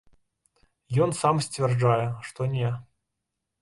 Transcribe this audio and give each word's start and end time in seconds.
Ён 1.07 1.13
сам 1.21 1.35
сцвярджае, 1.49 2.01
што 2.31 2.53
не. 2.59 2.77